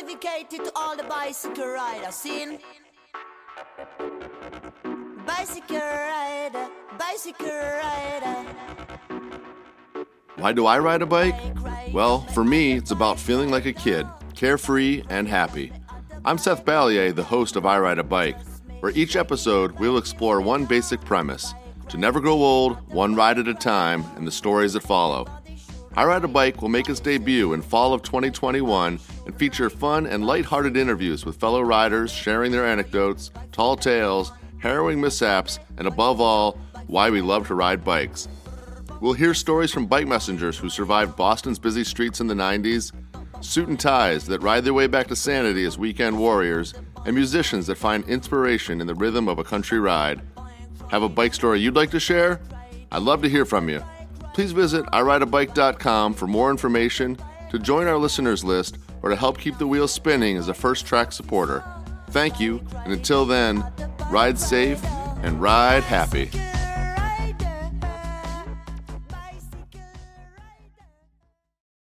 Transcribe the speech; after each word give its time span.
Dedicated 0.00 0.64
to 0.64 0.72
all 0.76 0.96
the 0.96 1.02
bicycle 1.02 1.66
riders. 1.66 2.26
Bicycle 5.26 5.76
rider, 5.76 6.68
bicycle 6.98 7.46
rider. 7.46 8.46
Why 10.36 10.52
do 10.52 10.64
I 10.64 10.78
ride 10.78 11.02
a 11.02 11.06
bike? 11.06 11.38
Well, 11.92 12.22
for 12.28 12.44
me, 12.44 12.72
it's 12.72 12.92
about 12.92 13.18
feeling 13.18 13.50
like 13.50 13.66
a 13.66 13.74
kid, 13.74 14.06
carefree 14.34 15.02
and 15.10 15.28
happy. 15.28 15.70
I'm 16.24 16.38
Seth 16.38 16.64
Balliett, 16.64 17.14
the 17.14 17.22
host 17.22 17.56
of 17.56 17.66
I 17.66 17.78
Ride 17.78 17.98
a 17.98 18.04
Bike, 18.04 18.38
where 18.80 18.92
each 18.92 19.16
episode 19.16 19.78
we'll 19.78 19.98
explore 19.98 20.40
one 20.40 20.64
basic 20.64 21.02
premise 21.02 21.52
to 21.90 21.98
never 21.98 22.20
grow 22.20 22.36
old, 22.36 22.78
one 22.90 23.14
ride 23.14 23.38
at 23.38 23.48
a 23.48 23.54
time, 23.54 24.04
and 24.16 24.26
the 24.26 24.32
stories 24.32 24.72
that 24.72 24.82
follow. 24.82 25.26
I 25.96 26.04
Ride 26.04 26.22
a 26.22 26.28
Bike 26.28 26.62
will 26.62 26.68
make 26.68 26.88
its 26.88 27.00
debut 27.00 27.52
in 27.52 27.62
fall 27.62 27.92
of 27.92 28.02
2021 28.02 29.00
and 29.26 29.38
feature 29.38 29.68
fun 29.68 30.06
and 30.06 30.24
light-hearted 30.24 30.76
interviews 30.76 31.24
with 31.26 31.40
fellow 31.40 31.62
riders 31.62 32.12
sharing 32.12 32.52
their 32.52 32.64
anecdotes, 32.64 33.32
tall 33.50 33.76
tales, 33.76 34.30
harrowing 34.60 35.00
mishaps, 35.00 35.58
and 35.78 35.88
above 35.88 36.20
all, 36.20 36.56
why 36.86 37.10
we 37.10 37.20
love 37.20 37.48
to 37.48 37.56
ride 37.56 37.84
bikes. 37.84 38.28
We'll 39.00 39.14
hear 39.14 39.34
stories 39.34 39.72
from 39.72 39.86
bike 39.86 40.06
messengers 40.06 40.56
who 40.56 40.68
survived 40.68 41.16
Boston's 41.16 41.58
busy 41.58 41.82
streets 41.82 42.20
in 42.20 42.28
the 42.28 42.34
90s, 42.34 42.92
suit 43.40 43.68
and 43.68 43.78
ties 43.80 44.26
that 44.26 44.42
ride 44.42 44.62
their 44.64 44.74
way 44.74 44.86
back 44.86 45.08
to 45.08 45.16
sanity 45.16 45.64
as 45.64 45.76
weekend 45.76 46.16
warriors, 46.16 46.72
and 47.04 47.16
musicians 47.16 47.66
that 47.66 47.78
find 47.78 48.08
inspiration 48.08 48.80
in 48.80 48.86
the 48.86 48.94
rhythm 48.94 49.28
of 49.28 49.40
a 49.40 49.44
country 49.44 49.80
ride. 49.80 50.20
Have 50.88 51.02
a 51.02 51.08
bike 51.08 51.34
story 51.34 51.60
you'd 51.60 51.74
like 51.74 51.90
to 51.90 52.00
share? 52.00 52.40
I'd 52.92 53.02
love 53.02 53.22
to 53.22 53.28
hear 53.28 53.44
from 53.44 53.68
you. 53.68 53.82
Please 54.34 54.52
visit 54.52 54.84
irideabike.com 54.86 56.14
for 56.14 56.26
more 56.26 56.50
information, 56.50 57.18
to 57.50 57.58
join 57.58 57.86
our 57.86 57.98
listeners 57.98 58.44
list, 58.44 58.78
or 59.02 59.10
to 59.10 59.16
help 59.16 59.38
keep 59.38 59.58
the 59.58 59.66
wheels 59.66 59.92
spinning 59.92 60.36
as 60.36 60.48
a 60.48 60.54
first 60.54 60.86
track 60.86 61.12
supporter. 61.12 61.64
Thank 62.10 62.38
you, 62.38 62.60
and 62.84 62.92
until 62.92 63.24
then, 63.24 63.64
ride 64.10 64.38
safe 64.38 64.82
and 65.22 65.40
ride 65.40 65.82
happy. 65.82 66.30